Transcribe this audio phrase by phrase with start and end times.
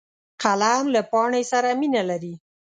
[0.41, 2.33] قلم له پاڼې سره مینه لري